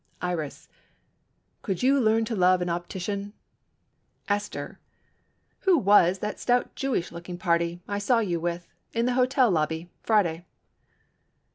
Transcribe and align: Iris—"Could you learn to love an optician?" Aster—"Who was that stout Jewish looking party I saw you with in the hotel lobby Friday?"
Iris—"Could 0.23 1.83
you 1.83 1.99
learn 2.01 2.25
to 2.25 2.35
love 2.35 2.63
an 2.63 2.71
optician?" 2.71 3.33
Aster—"Who 4.27 5.77
was 5.77 6.17
that 6.17 6.39
stout 6.39 6.73
Jewish 6.73 7.11
looking 7.11 7.37
party 7.37 7.81
I 7.87 7.99
saw 7.99 8.17
you 8.17 8.39
with 8.39 8.65
in 8.93 9.05
the 9.05 9.13
hotel 9.13 9.51
lobby 9.51 9.91
Friday?" 10.01 10.43